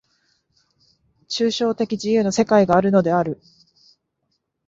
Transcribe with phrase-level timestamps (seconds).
[1.27, 3.39] 抽象的自由の世界があるのである。